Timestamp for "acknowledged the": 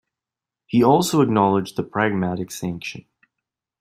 1.21-1.83